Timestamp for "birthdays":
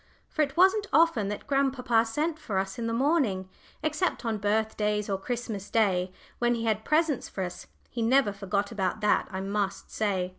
4.39-5.07